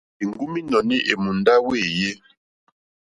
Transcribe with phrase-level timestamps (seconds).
[0.23, 2.09] Èŋgúm ínɔ̀ní èmùndá wéèyé.